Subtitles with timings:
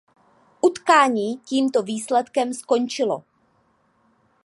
[0.61, 3.23] Utkání tímto výsledkem skončilo.